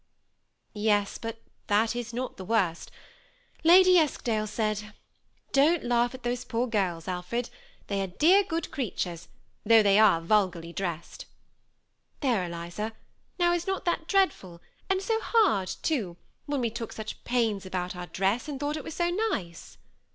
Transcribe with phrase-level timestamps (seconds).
[0.89, 2.89] "Yes, but that is not the worst.
[3.63, 7.51] Lady Eskdale said, * Don't laugh at those poor girls, Alfred;
[7.85, 8.49] they are dear THE SEMI ATTACHED COUPLE.
[8.49, 9.27] 45 good creatures,
[9.63, 11.27] though they are vulgarly dressed.'
[12.21, 12.93] There, Eliza,
[13.37, 14.59] now is not that dreadful,
[14.89, 18.83] and so hard, too, when we took such pains about our dress, and thought it
[18.83, 19.77] was so nice?"